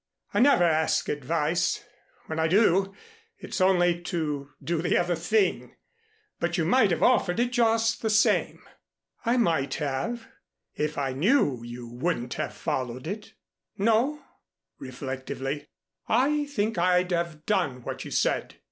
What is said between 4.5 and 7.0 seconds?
do the other thing. But you might